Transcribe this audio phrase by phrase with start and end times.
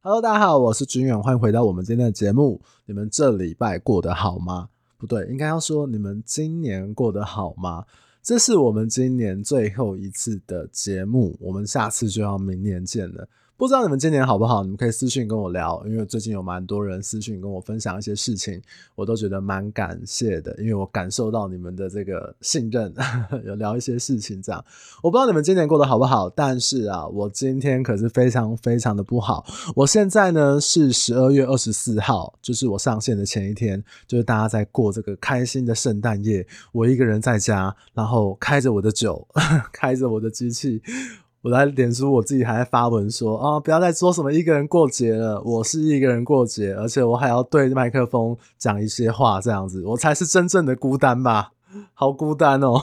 [0.00, 2.60] Hello，大家好，我是军远，欢迎回到我们今天的节目。
[2.86, 4.68] 你们这礼拜过得好吗？
[4.96, 7.84] 不对，应该要说你们今年过得好吗？
[8.22, 13.28] 这是我们今年最后一次的节目，我们下次就要明年见了。
[13.58, 14.62] 不知道你们今年好不好？
[14.62, 18.62] 你们可以私信跟我聊，因为最近有蛮多人私信跟我分享一些事情，
[18.94, 22.94] 我都觉得蛮感谢的，因为我感受到你们的这个信任，
[23.44, 24.64] 有聊一些事情这样。
[25.02, 29.44] 我不知道你们今年过得好不好，但是啊，我今天可是非常非常的不好。
[29.74, 39.26] 我现在呢是十二月二十四号，就是我上线的前一天，就是大家在过这个开心的圣诞夜，我一个人在家，然后开着我的酒，
[39.72, 40.80] 开着我的机器。
[41.42, 51.52] 我在脸书，我自己还在发文说啊，不要再说什么一个人过节了，我是一个人过节，而且我还要对麦克风讲一些话，这样子，我才是真正的孤单吧。
[51.92, 52.80] 好孤单哦，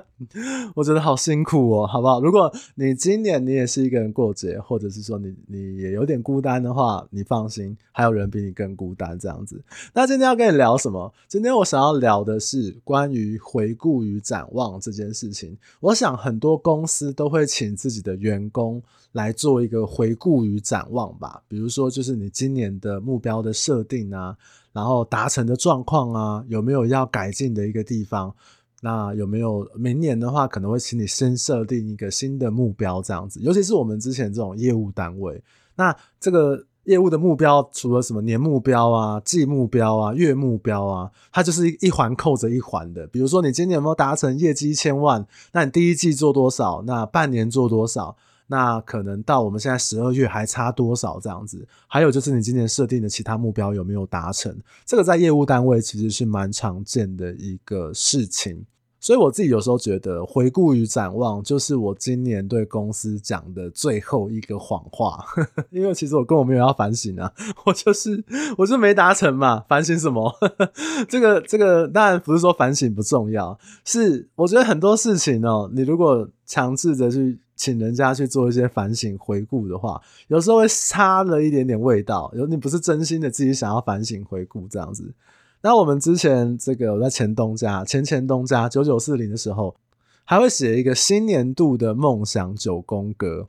[0.74, 2.20] 我觉得好辛苦哦，好不好？
[2.20, 9.62] 如果你今年你也是一个人过节，或者是说你你也有点孤单的话，你放心，还有人比你更孤单这样子。
[9.92, 11.12] 那今天要跟你聊什么？
[11.28, 15.56] 今天我想要聊的是关于回顾与展望这件事情。
[15.80, 24.36] 我想很多公司都会请自己的员工来做一个回顾与展望吧，比如说就是你今年的目标的设定啊。
[24.74, 28.34] 然后达成的状况啊，有没有要改进的一个地方？
[28.82, 33.40] 那有没有明年的话，可能会请你先设定一个新的目标，这样子。
[33.40, 35.42] 尤其是我们之前这种业务单位，
[35.76, 43.06] 那这个业务的目标，除了什么年目标啊、季目标啊、月目标啊，它就是一环扣着一环的。
[43.06, 45.26] 比如说，你今年有没有达成业绩一千万？
[45.52, 46.82] 那你第一季做多少？
[46.86, 48.16] 那半年做多少？
[48.46, 51.66] 那可能到我们现在十二月还差多少这样子？
[51.86, 54.54] 还有就是你今年设定的其他目标有没有达成？
[54.84, 58.64] 这个在业务单位其实是蛮常见的一个事情。
[59.00, 65.22] 所以我自己有时候觉得，回顾与展望就是我今年对公司讲的最后一个谎话。
[65.70, 67.30] 因为其实我根本没有要反省啊，
[67.66, 68.24] 我就是
[68.56, 70.34] 我就没达成嘛，反省什么？
[71.06, 77.38] 这个这个当然不是说反省不重要，是我觉得很多事情哦，你如果强制着去。
[77.56, 82.32] 请人家去做一些反省回顾的话，有时候会差了一点点味道。
[82.34, 85.14] 有你不是真心的自己想要反省回顾这样子。
[85.62, 89.76] 那我们之前这个我在前东家、前前东家九九四零的时候，
[90.24, 93.48] 还会写一个新年度的梦想九宫格。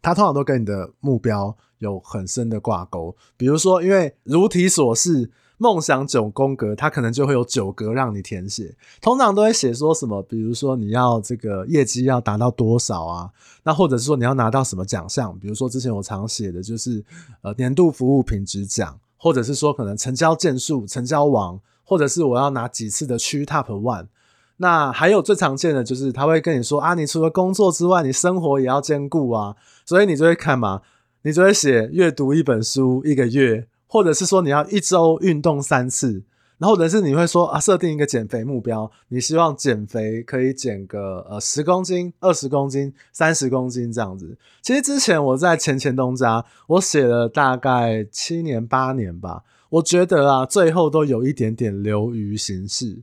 [0.00, 3.16] 它通常都跟你的目标有很深的挂钩。
[3.36, 5.30] 比如说，因为如题所示。
[5.62, 13.30] 梦想九宫格，它可能就会有九格让你填写，通常都会写说什么，比如说你要这个业绩要达到多少啊，
[13.62, 17.04] 那或者是说你要拿到什么奖项，比如说之前我常写的就是
[17.42, 24.08] 呃年度服务品质奖，或者是说可能成交件数成交王，或者是我要拿几次的区 top one，
[24.56, 29.54] 那还有最常见的就是他会跟你说啊，你除了工作之外，你生活也要兼顾啊，
[29.86, 30.82] 所以你就会看嘛，
[31.22, 33.68] 你就会写阅读一本书一个月。
[33.92, 36.24] 或者是说你要一周运动三次，
[36.56, 44.38] 然后或者是你会说啊，设定一个减肥目标，你希望减肥可以减个呃十公斤、二十公斤、三十公斤这样子。
[44.62, 53.02] 其实之前我在前前东家，我写了大概七年八年吧，我觉得啊，最后都有一点点流于形式，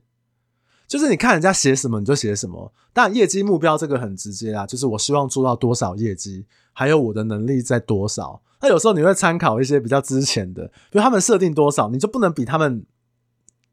[0.88, 2.74] 就是你看人家写什么你就写什么。
[2.92, 8.42] 但业绩目标这个很直接啊，就是我希望做到多少业绩，还有我的能力在多少。
[8.62, 12.84] 那有时候你会参考一些比较之前的，比如他们设定多少，你就不能比他们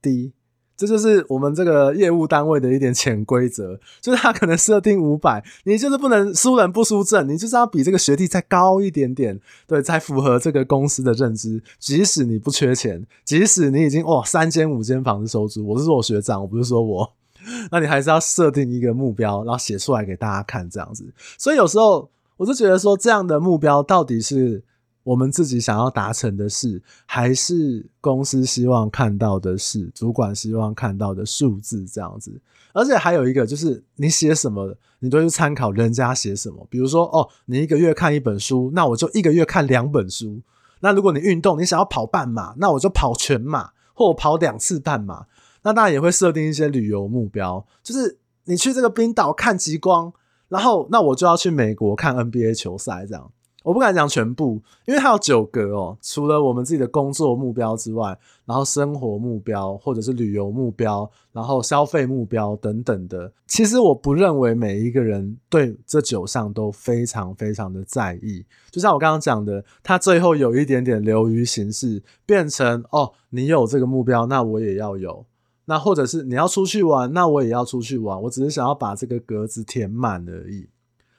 [0.01, 0.33] 低。
[0.77, 11.63] 这就是我们这个业务单位的一点潜规则，就是他可能设定五百，你就是不能输人不输阵，你就是要比这个学弟再高一点点，对，才符合这个公司的认知。
[11.79, 17.11] 即使你不缺钱，即使你已经哇三间五间房子收租，我是说我学长，我不是说我，
[17.73, 21.07] 那你还是要设定一个目标，然后写出来给大家看，这样子。
[21.39, 24.63] 所以有时候我就觉得说，这样的目标到底是。
[25.07, 32.41] 我们自己想要达成的事，还是公司希望看到的事，主管希望看到的数字这样子。
[32.73, 36.67] 而且还有一个就是，你写什么，你都去参考人家写什么。
[36.69, 40.43] 比如说，哦，你一个月看一本书，那我就一个月看两本书。
[40.81, 45.27] 那如果你运动，你想要跑半马，那我就跑全马，或我跑两次半马。
[45.63, 50.13] 那当然也会设定一些旅游目标，就是你去这个冰岛看极光，
[50.49, 53.31] 然后那我就要去美国看 NBA 球赛这样。
[53.67, 55.99] 我不敢讲全部，因为它有九格哦。
[56.01, 63.33] 除了我们自己的工作目标之外，然后生活目标，或者是旅游目标，然后消费目标等等的。
[63.49, 68.47] 其实我不认为每一个人对这九项都非常非常的在意。
[68.71, 75.27] 就像我刚刚讲的，它最后有一点点流于形式，变成哦，你有这个目标，那我也要有。
[75.65, 78.23] 那或者是你要出去玩，那我也要出去玩。
[78.23, 80.69] 我只是想要把这个格子填满而已。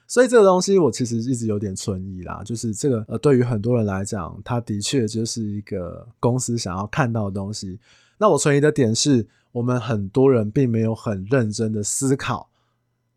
[0.08, 7.78] 所以这个东西我其实一直有点存疑啦，就是这个呃，对于很多人来讲，它的确就是一个公司想要看到的东西。
[8.16, 12.48] 那我存疑的点是，我们很多人并没有很认真的思考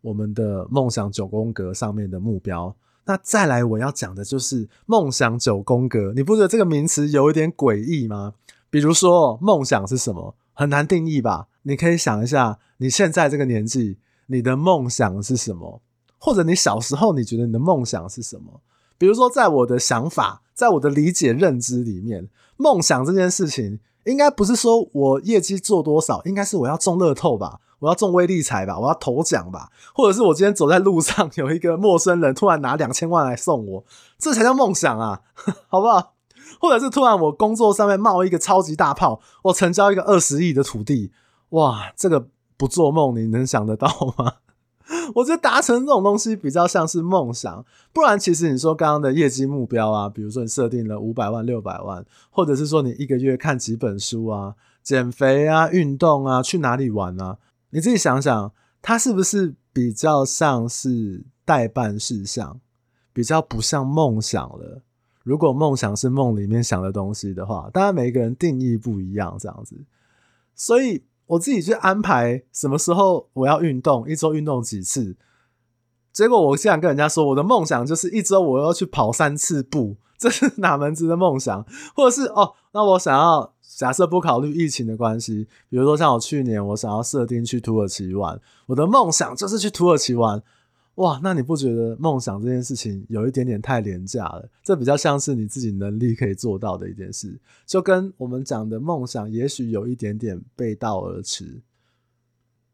[0.02, 2.76] 我们的梦想九宫格上面的目标。
[3.06, 8.34] 那再来我要讲的就是梦想九宫格，你不觉得这个名词有一点诡异吗？
[8.68, 10.34] 比如说，梦想是什么？
[10.52, 11.48] 很难定义吧？
[11.62, 13.96] 你可以想一下，你现在这个年纪，
[14.26, 15.80] 你的梦想是什么？
[16.24, 18.60] 或者你小时候你觉得你的梦想是什么？
[18.96, 33.84] 比如说，在我的想法，在我的理解认知里面，梦想这件事情应该不是说我业绩做多少，应该是我要中乐透吧，我要中威力彩吧，我要头奖吧，或者是我今天走在路上有一个陌生人突然拿两千万来送我，
[34.16, 35.22] 这才叫梦想啊，
[35.66, 36.14] 好不好？
[36.60, 41.10] 或者是突然我工作上面冒一个超级大炮，我成交一个二十亿的土地，
[41.48, 44.34] 哇，这个不做梦你能想得到吗？
[45.14, 57.38] 我觉得达成这种东西比较像是梦想，不然其实你说刚刚的业绩目标啊，比如说你设定了五百万、六百万，或者是说你一个月看几本书啊、减肥啊、运动啊、去哪里玩啊，
[57.70, 58.52] 你自己想想，
[58.82, 62.60] 它是不是比较像是待办事项，
[63.12, 64.82] 比较不像梦想了？
[65.22, 69.76] 如果梦想是梦里面想的东西的话，当然每个人定义不一样，这样子，
[70.54, 71.02] 所以。
[71.32, 75.16] 我自己去安排什么时候我要运动，一周运动几次。
[76.12, 81.64] 结果我现在跟人家说，我的梦想就是一周我要去跑三次步，这是哪门子的梦想？
[81.94, 90.42] 或者是哦，那我想要假设不考虑疫情的关系，比如说像我去年我想要设定去土耳其玩，我的梦想就是去土耳其玩。
[90.96, 94.46] 哇，那你不觉得梦想这件事情有一点点太廉价了？
[94.62, 101.62] 这比较像是你自己能力可以做到的一件事，就跟我们讲的梦想，也许有一点点背道而驰。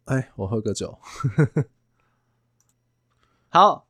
[0.07, 0.99] 哎，我喝个酒。
[3.49, 3.87] 好，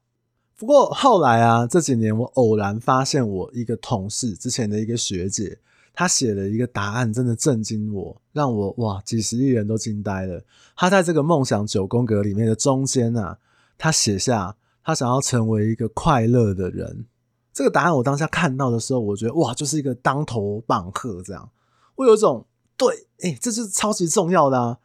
[0.56, 5.58] 不过后来啊，这几年我偶然发现，我一个同事之前的一个学姐，
[5.94, 10.44] 她写了一个答案，真的震惊我，让我哇，几十亿人都惊呆了。
[10.76, 13.38] 她在这个梦想九宫格里面的中间啊。
[13.78, 17.06] 他写下他想要成为一个快乐的人，
[17.52, 21.48] 这个答案我当下看到的时候，我觉得哇，就是一个当头棒喝这样。
[21.94, 22.44] 我有一种
[22.76, 24.78] 对，哎、这是超级重要的啊！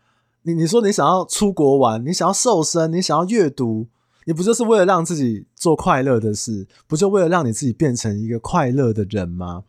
[0.44, 3.88] 你你说你想要出国玩，你想要瘦身，你想要阅读，
[4.26, 6.68] 你不就是为了让自己做快乐的事？
[6.88, 9.64] 不就为了让你自己变成一个快乐的人吗？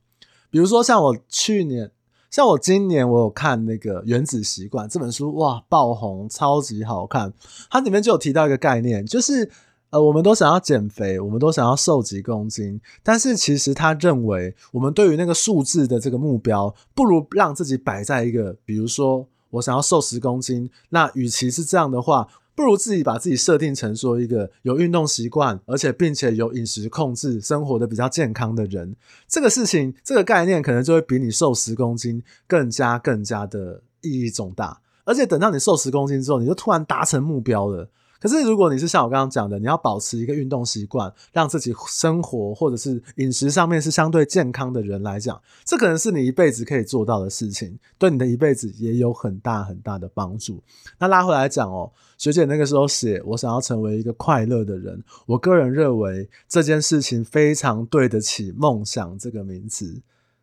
[0.50, 1.90] 比如说像我去年。
[2.34, 7.32] 像我今年我有看那个《原子习惯》这本书，哇，爆红，超级好看。
[7.70, 9.48] 它里面就有提到一个概念，就是
[9.90, 22.26] 呃，我们都想要减肥，我们都想要瘦几公斤，但是其实他认为，我们对于那个数字的这个目标，不如让自己摆在一个，比如说我想要瘦十公斤，那与其是这样的话。
[22.54, 28.94] 不如自己把自己设定成说一个有运动习惯，而且并且有饮食控制、生活的比较健康的人。
[29.26, 34.80] 这个事情，这个概念可能就会比你瘦十公斤更加更加的意义重大。
[35.04, 37.90] 而且等到你瘦十公斤之后，你就突然达成目标了。
[38.24, 50.58] 可是，如果你是像我刚刚讲的，你要保持一个运动习惯，让自己生活或者是饮食上面是相对健康的人来讲，这可能是你一辈子可以做到的事情，对你的一辈子也有很大很大的帮助。
[50.98, 60.00] 那拉回来讲哦，学姐那个时候写，我想要成为一个快乐的人，我个人认为这件事情非常对得起“梦想”这个名词。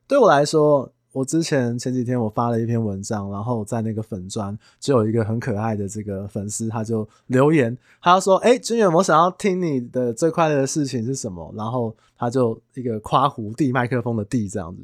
[0.08, 0.94] 对我来说。
[1.14, 14.82] 我之前前几天我发了一篇文章，然后在那个粉砖就有一个很可爱的这个粉丝，他就留言，他说：“哎，军远，我想要听你的最快乐的事情是什么？”然后他就一个夸胡递麦克风的递这样子。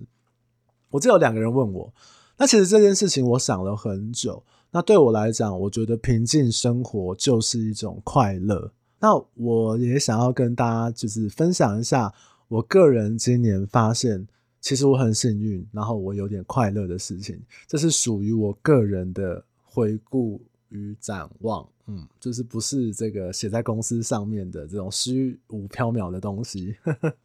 [0.89, 1.93] 我就有两个人问我，
[2.37, 4.43] 那其实这件事情我想了很久。
[4.71, 8.69] 那对我来讲，我觉得平静生活就是一种快乐。
[8.99, 12.13] 那我也想要跟大家就是分享一下，
[12.49, 14.27] 我个人今年发现。
[14.67, 26.75] 其实我很幸运，然后我有点快乐的事情，这是属于我个人的回顾与展望，嗯，就是不是这个写在公司上面的这种虚无缥缈的东西。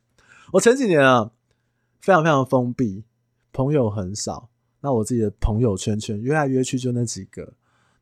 [0.54, 1.32] 我前几年啊，
[1.98, 3.02] 非常非常封闭，
[3.52, 4.48] 朋友很少，
[4.80, 7.54] 那我自己的朋友圈圈约来约去就那几个。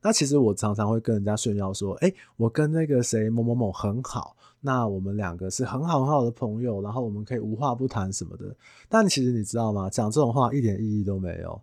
[0.02, 8.57] 那其实我常常会跟人家炫耀说，哎，我跟那个谁某某某很好，那我们两个是很好很好的朋友，然后我们可以无话不谈什么的。
[8.88, 9.90] 但其实你知道吗？
[9.90, 11.61] 讲这种话一点意义都没有。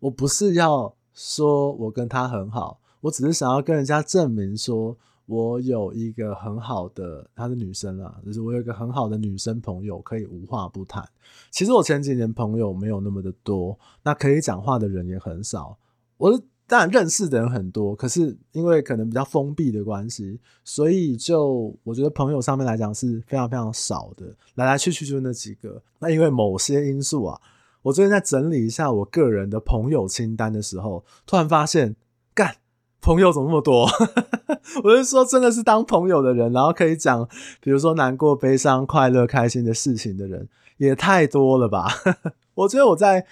[0.00, 4.96] 我不是要说我跟他很好，我只是想要跟人家证明说
[5.26, 11.08] 我有一个很好的，她是女生啊，就是我有一个很好的女生朋友可以无话不谈。
[11.52, 15.78] 其实我前几年朋友没有那么的多，那可以讲话的人也很少。
[16.16, 16.42] 我。
[16.70, 24.24] 当然认识的人很多，可是因为可能比较封闭的关系，所以就我觉得朋友上面来讲是非常非常少的，
[24.54, 25.82] 来来去去就那几个。
[25.98, 27.40] 那因为某些因素啊，
[27.82, 31.96] 我最近在整理一下我个人的朋友清单的时候，突然发现，
[32.32, 32.54] 干，
[33.00, 33.88] 朋友怎么那么多？
[34.84, 37.28] 我是说，真的是当朋友的人，然后可以讲，
[37.60, 41.88] 比如说难过、悲伤、快乐、开心的事情的人，也太多了吧？
[42.54, 43.26] 我觉得我在。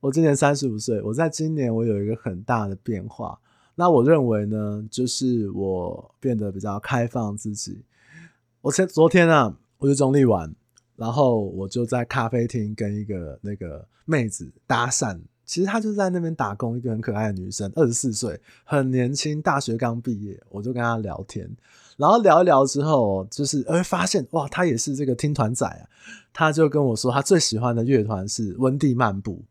[0.00, 3.38] 我今年三十五岁，我在今年我有一个很大的变化。
[3.74, 7.80] 那我认为呢，就是我变得比较开放自己。
[8.60, 10.54] 我前昨天啊，我去中坜玩，
[10.96, 15.18] 然后我就在咖啡厅跟一个那个妹子搭讪。
[15.44, 20.38] 其实她就在那边打工，一个很可爱的女生，二十四岁，很年轻，大学刚毕业。
[20.50, 21.48] 我就跟她聊天，
[21.96, 25.82] 然后聊一聊之后，就是会发现哇，她也是这个听团仔啊。
[26.32, 29.42] 她就跟我说，她最喜欢的乐团是温蒂漫步。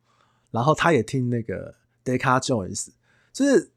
[0.58, 1.72] 然后他也听那个
[2.04, 2.88] Deca Joins，
[3.32, 3.70] 就是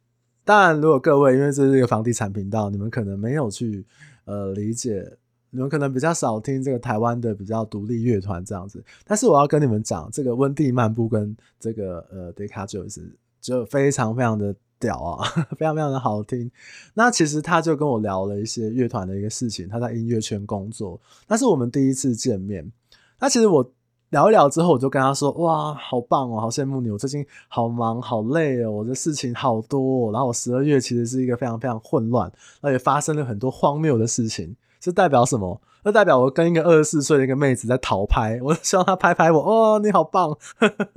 [0.44, 3.84] 当然，如果各位因为这是一个房地产频道，你们可能没有去
[4.24, 5.06] 呃理解，
[5.50, 8.82] 你们可能比较少听这个台湾的比较独立乐团这样子。
[9.04, 13.02] 但是我要跟你们讲，这个温蒂漫步跟这个呃 Deca Joins
[13.42, 16.50] 就非常非常的屌啊， 非常非常的好听。
[16.94, 22.72] 那其实他就跟我聊了一些乐团的一个事情，他在音乐圈工作，那是我们第一次见面。
[23.18, 23.70] 那其实我。
[24.10, 26.90] 聊一聊之后，我就跟他说：“哇，好棒哦，好羡慕你！
[26.90, 30.10] 我最近好忙，好累哦，我的事情好多。
[30.12, 34.54] 然后我十二月其实是一个非常非常混乱，而且发生了很多荒谬的事情。
[34.80, 35.60] 这代表什么？
[35.84, 39.38] 那代表我跟一个二十四岁的一个妹子在讨拍， 我希望她拍拍我。
[39.40, 40.36] 哦，你好棒！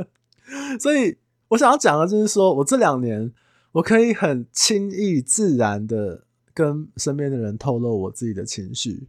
[0.79, 1.17] 所以
[1.50, 3.32] 我想要讲的就是说，我这两年
[3.74, 9.08] 我可以很轻易自然的跟身边的人透露我自己的情绪。”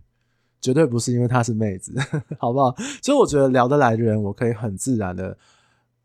[0.64, 1.92] 绝对不是因为她是妹子，
[2.40, 2.75] 好不好？
[3.02, 5.37] 所以我觉得聊得来的人，我可以很自然的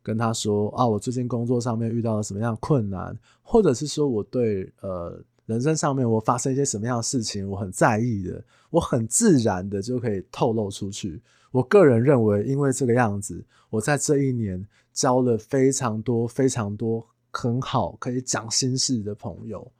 [0.03, 11.21] 跟他说啊，我最近工作上面遇到了什么样困难，或者是说我对呃人生上面我发生一些什么样的事情，我很在意的，我很自然的就可以透露出去。
[11.51, 19.71] 我个人认为，因为这个样子，我在这一年交了非常多非常多很好可以讲心事的朋友。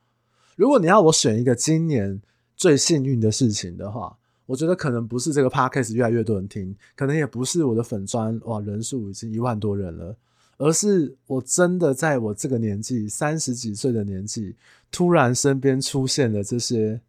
[0.55, 2.21] 如果你要我选一个今年
[2.55, 4.15] 最幸运的事情的话，
[4.49, 10.17] 我觉得可能不是这个 podcast 越来越多人听，可能也不是我的粉专哇人数已经一万多人了，
[10.57, 14.55] 而是我真的在我这个年纪三十几岁的年纪，
[14.89, 16.99] 突然身边出现了这些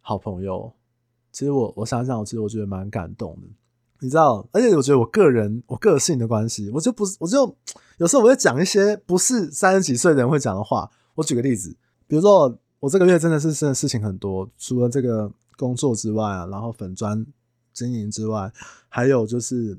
[0.00, 0.72] 好朋友。
[1.30, 3.48] 其实我我想想，我其实我觉得蛮感动的，
[4.00, 4.48] 你知道？
[4.50, 7.54] 而且我觉得我个人我个性的关系，我就不是我就
[7.98, 10.90] 有时候我会讲一些不是三十几岁的人会讲的话。
[11.14, 11.76] 我举个例子，
[12.06, 15.30] 比如说我这个月真的是真的事情很多，除了这个。
[15.58, 17.26] 工作之外啊，然后粉砖
[17.74, 18.50] 经营之外，
[18.88, 19.78] 还有就是，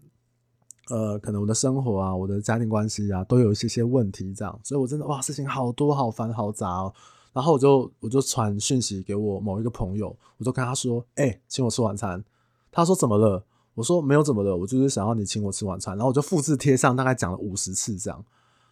[0.89, 6.93] 呃，可能我的生活啊，我的家庭关系啊，都有一些些问题这样，所以我真的哇，事情好多，好烦，好杂哦。
[7.31, 12.23] 然后我就我就传讯息给我某一个朋友，我就跟他说，哎、请我吃晚餐。
[12.71, 13.45] 他说怎么了？
[13.75, 15.95] 我说没有怎么了，我就是想要你请我吃晚餐。
[15.95, 18.25] 然后我就复制贴上，大概讲了五十次这样。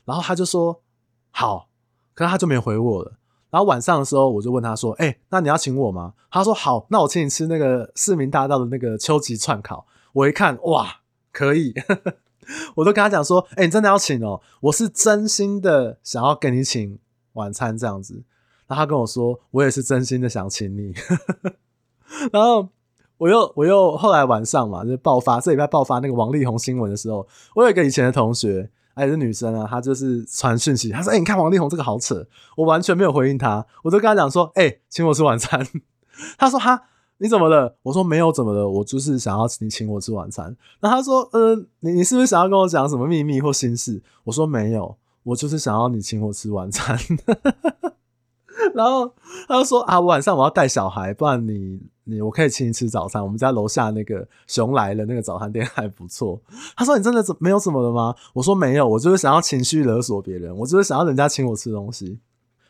[0.03, 0.81] 然后他就说
[1.31, 1.69] 好，
[2.13, 3.13] 可是他就没回我了。
[3.49, 11.01] 然后晚上的时候，我就问他说：“哎、那你要请我吗？”他说：“好，那我请你吃那个市民大道的那个秋吉串烤。”我一看，哇，
[11.31, 11.73] 可以！
[12.75, 16.99] 我都跟他讲说：“哎、你真的要请哦，我是真心的想要跟你请
[17.33, 18.23] 晚餐这样子。”
[18.67, 20.93] 然后他跟我说：“我也是真心的想请你。
[22.33, 22.67] ”然后
[23.17, 27.25] 我又我又后来晚上嘛，就爆发这礼拜爆发那个王力宏新闻的时候，
[27.55, 28.69] 我有一个以前的同学。
[28.97, 32.25] 还是女生啊，她就是传讯息，她说：“哎、你看王力宏这个好扯。”
[32.57, 35.65] 我完全没有回应她，我就跟她讲说：“哎、欸，请我吃晚餐。
[36.37, 36.81] ”她说：“哈，
[37.19, 46.97] 你怎么了？”我说：“没有怎么了，我就是想要你请我吃晚餐。”然后她说：“嗯、呃，你你是不是想要跟我讲什么秘密或心事？”我说：“没有，我就是想要你请我吃晚餐。
[48.73, 49.13] ”然后
[49.47, 56.41] 她就说：“啊，晚上我要带小孩，不然你。”你我可以请你吃早餐，我们家楼下那个熊来了那个早餐店还不错。
[56.75, 58.15] 他说，你真的怎没有什么了吗？
[58.33, 62.19] 我说没有，我就是想要情绪勒索别人，我就是想要人家请我吃东西。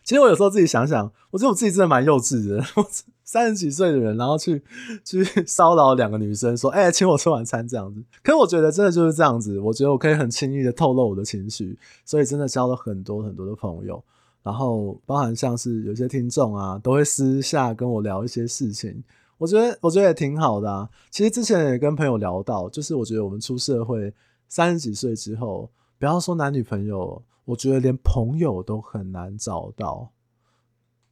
[0.03, 2.63] 其实我有时候自己想想，我觉得我自己真的蛮幼稚的。
[2.77, 2.88] 我
[3.25, 4.63] 三十几岁的人，然后去
[5.03, 8.01] 去骚扰两个女生，说哎、请我吃晚餐这样子。
[8.24, 14.01] 可是我觉得真的就是这样子，我觉得我可以很轻易的透露我的情绪，所以真的交了很多很多的朋友。
[14.44, 19.03] 然后包含像是有些听众啊，都会私下跟我聊一些事情。
[19.38, 20.89] 我觉得我觉得也挺好的啊。
[21.10, 24.13] 其实之前也跟朋友聊到，就是我觉得我们出社会
[24.48, 30.12] 三十几岁之后，不要说男女朋友，我觉得连朋友都很难找到。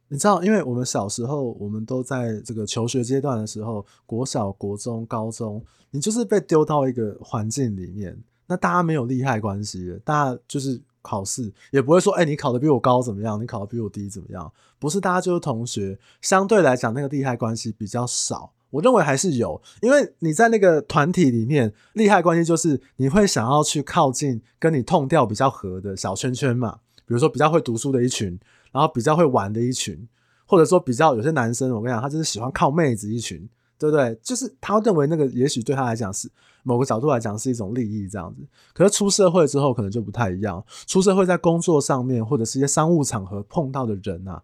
[0.08, 8.16] 你知道，因为我们小时候，我们都在这个求学阶段的时候，国小、国中、高中，你就是被丢到一个环境里面，
[8.46, 13.40] 那大家没有利害关系，大家就是考试，也不会说，哎、你考得比我高怎么样？
[13.40, 14.52] 你考得比我低怎么样？
[14.78, 18.52] 不是，大家就是同学，相对来讲，那个利害关系比较少。
[18.70, 26.80] 我认为还是有，因为你在那个团体里面，利害关系就是你会想要去靠近跟你痛调比较合的小圈圈嘛。
[27.06, 28.38] 比如说比较会读书的一群，
[28.72, 30.06] 然后比较会玩的一群，
[30.44, 33.48] 或者说比较有些男生，我跟你讲，他就是喜欢靠妹子一群，
[33.78, 34.18] 对不对？
[34.22, 36.30] 就是他认为那个也许对他来讲是
[36.62, 38.40] 某个角度来讲是一种利益这样子。
[38.72, 44.42] 可是出社会之后可能就不太一样，出社会在工作上面或者是一些商务场合碰到的人啊，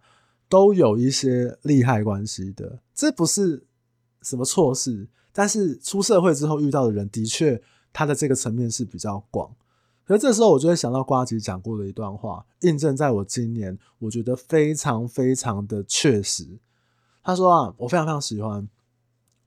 [0.49, 3.65] 都有一些利害关系的，这不是
[4.21, 5.09] 什么错事。
[5.33, 7.61] 但是出社会之后遇到的人，的确
[7.93, 9.51] 他的这个层面是比较广。
[10.05, 16.47] 可是这时候，我就会想到瓜吉讲过的一段话，印证在我今年，我觉得非常非常的确实。
[17.23, 18.69] 他说啊，我非常非常喜欢。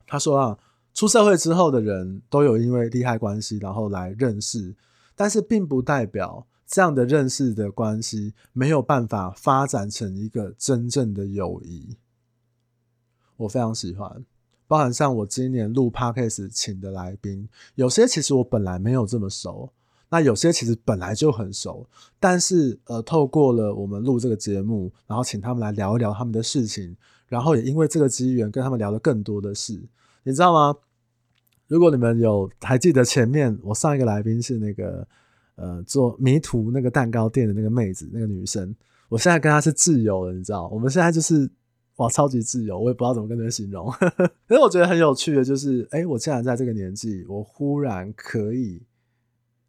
[0.08, 0.58] 他说啊，
[0.94, 4.76] 出社会之后的人都有因为利害关系，然后来认识，
[5.16, 11.98] 但是并不代表这样的认识的关系没有办法发展成一个真正的友谊。
[13.38, 14.26] 我非常喜欢，
[14.68, 19.72] 包含像我今年录 Podcast 请的来宾，有些其实我本来没有这么熟。
[20.08, 21.86] 那有些其实本来就很熟，
[22.20, 26.96] 但是呃，透过了我们录这个节目，然后请他们来聊一聊他们的事情，
[27.36, 29.78] 然后也因为这个机缘跟他们聊了更多的事，
[30.24, 30.74] 你知道吗？
[31.68, 35.06] 如果你们有还记得前面我上一个来宾是那个
[35.56, 38.74] 呃做迷途那个蛋糕店的那个妹子，那个女生，
[39.10, 40.70] 我现在跟她是挚友了，你知道？
[40.70, 41.52] 我们现在就是
[41.98, 43.92] 哇超级挚友，我也不知道怎么跟她形容。
[44.48, 48.82] 可是我觉得很有趣的就是，诶、欸，我竟然在这个年纪，我忽然可以。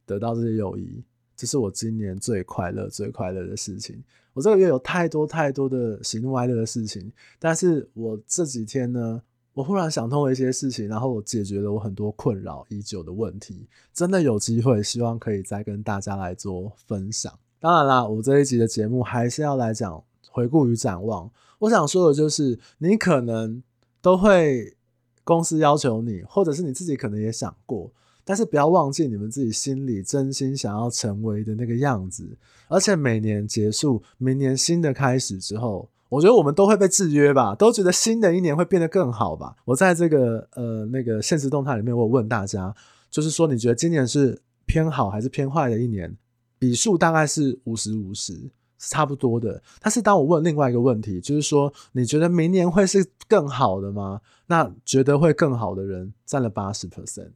[0.08, 1.02] 得到这些友谊，
[1.36, 4.02] 这是我今年最快乐、最快乐的事情。
[4.32, 9.22] 我这个月有太多太多的喜怒哀乐的事情，但是我这几天呢，
[9.54, 13.66] 我忽然想通了一些事情，然后我解决了我很多困扰已久的问题。
[13.94, 17.32] 真的有机会，希望可以再跟大家来做分享。
[17.58, 21.30] 当然啦，我这一集的节目还是要来讲回顾与展望。
[21.60, 23.62] 我想说的就是，你可能
[24.02, 24.76] 都会
[25.24, 27.90] 公司要求你，或者是你自己可能也想过。
[28.28, 39.54] 但是不要忘记你们自己心里真心想要成为的那个样子，而且每年结束，明年新的开始之后，我觉得我们都会被制约吧，都觉得新的一年会变得更好吧。
[39.64, 42.74] 我在这个呃那个现实动态里面，我有问大家，
[43.08, 46.16] 就是说你觉得今年是偏好还是偏坏的一年？
[46.58, 48.32] 比数大概是五十五十，
[48.78, 49.62] 是差不多的。
[49.80, 54.20] 但是当我问另外一个问题，就是说你觉得明年会是更好的吗？
[54.48, 57.30] 那觉得会更好的人占了八十 percent。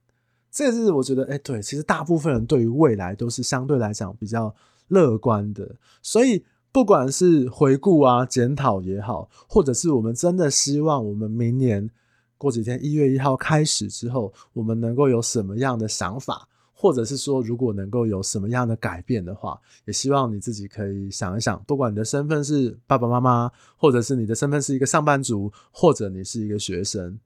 [0.50, 4.54] 这是我觉得，哎，对，其实大部分人对于未来都是相对来讲比较
[4.88, 11.88] 乐观的，所以不管是回顾啊、检讨也好，或者是我们真的希望我们明年
[12.36, 27.18] 过几天一月一号开始之后，我们能够有什么样的想法，或者是说如果能够有什么样的改变的话，也希望你自己可以想一想，不管你的身份是爸爸妈妈，或者是你的身份是一个上班族，或者你是一个学生。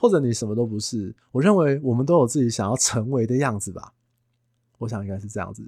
[0.00, 3.92] 或者你什么都不是，我认为我们都有自己想要成为的样子吧。
[4.78, 5.62] 我想应该是这样子。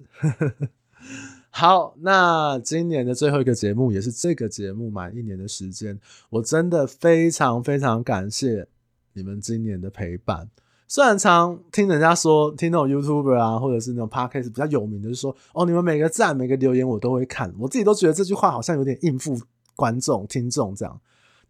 [1.50, 8.66] 好，那今年的最后一个节目，也是这个节目满一年的时间，我真的非常非常感谢
[9.12, 10.48] 你们今年的陪伴。
[10.88, 19.38] 虽然常听人家说，听那种 YouTuber 啊，或者是那种 Podcast 比较有名的，就说哦，你们每个赞、每个留言我都会看，我自己都觉得这句话好像有点应付
[19.76, 21.00] 观众、听众这样。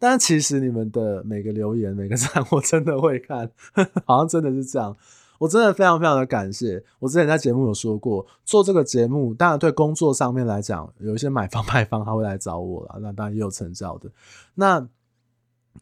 [0.05, 3.49] 但其实你们的每个留言、每个赞，我真的会看，
[4.03, 4.93] 好像真的是这样。
[5.39, 6.83] 我真的非常非常的感谢。
[6.99, 14.11] 我之前在节目有说过，做这个节目，当然对工作上面来讲，有一些买方 卖方他会来找我了，那当然也有成交的。
[14.55, 14.85] 那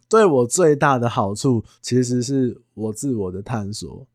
[0.08, 4.06] 对我最大的好处，其实是我自我的探索。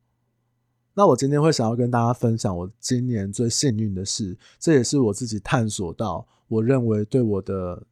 [0.94, 7.82] 那我今天会想要跟大家分享我今年最幸运的事，这也是我自己探索到，我认为对我的。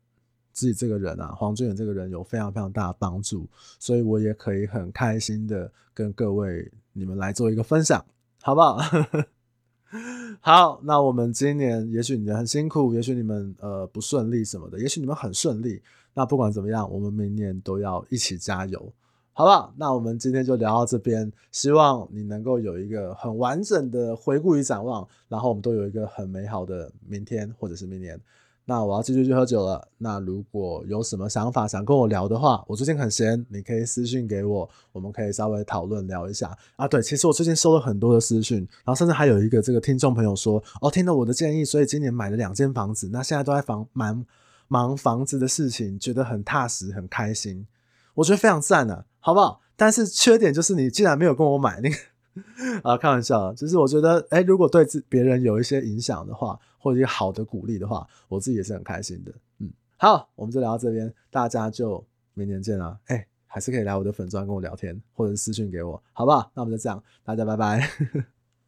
[0.55, 3.47] 自己这个人啊，黄俊远这个人有非常非常大的帮助，
[3.79, 8.03] 所以我也可以很开心的跟各位你们来做一个分享，
[8.40, 8.79] 好不好？
[10.40, 15.83] 好，那我们今年也许你们很辛苦，也许你们呃不顺利什么的，也许你们很顺利。
[16.14, 18.93] 那不管怎么样，我们明年都要一起加油，
[19.33, 19.75] 好不好？
[19.77, 28.21] 那我们今天就聊到这边，希望你能够有一个很完整的回顾与展望，然后我们都有一个很美好的明天或者是明年。
[28.66, 29.88] 那我要继续去喝酒了。
[29.98, 36.88] 那如果有什么想法想跟我聊的话，我最近很闲，你可以私讯给我，我们可以稍微讨论聊一下啊。
[36.88, 44.24] 对，其实我最近收了很多的私讯，然后甚至还有一个这个听众朋友说，哦，听了我的建议，所以今年买了两间房子，那现在都在房忙
[44.68, 47.66] 忙房子的事情，觉得很踏实，很开心，
[48.14, 49.61] 我觉得非常赞啊，好不好？
[49.77, 51.90] 但是缺点就是你既然没有跟我买，你
[52.83, 59.33] 啊，开玩笑，就是我觉得，哎、如果对别人有一些影响的话，或者一些好的鼓励的话，我自己也是很开心的。
[59.59, 62.99] 嗯，好，我们就聊到这边，大家就明年见啦。
[63.07, 66.51] 哎、还是可以来我的粉专跟我聊天，或者私信给我，好不好？
[66.55, 67.88] 那我们就这样，大家拜拜。